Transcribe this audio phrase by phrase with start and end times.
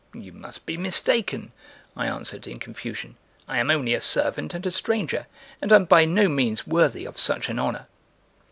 [0.15, 1.51] "You must be mistaken,"
[1.95, 3.17] I answered, in confusion,
[3.47, 5.27] "I am only a servant and a stranger,
[5.61, 7.85] and am by no means worthy of such an honor.")